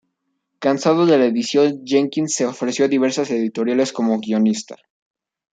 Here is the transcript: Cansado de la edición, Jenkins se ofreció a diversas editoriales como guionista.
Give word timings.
Cansado 0.57 1.05
de 1.05 1.15
la 1.19 1.25
edición, 1.25 1.83
Jenkins 1.85 2.33
se 2.33 2.47
ofreció 2.47 2.85
a 2.85 2.87
diversas 2.87 3.29
editoriales 3.29 3.93
como 3.93 4.19
guionista. 4.19 4.75